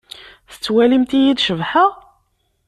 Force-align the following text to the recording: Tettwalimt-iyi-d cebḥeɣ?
Tettwalimt-iyi-d 0.51 1.39
cebḥeɣ? 1.47 1.91